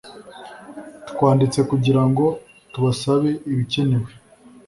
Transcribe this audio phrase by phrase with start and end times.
[1.09, 2.25] Twanditse kugirango
[2.71, 4.09] tubasabe ibikenewe